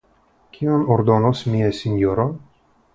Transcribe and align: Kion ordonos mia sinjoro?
Kion 0.57 0.87
ordonos 0.97 1.45
mia 1.53 1.71
sinjoro? 1.85 2.29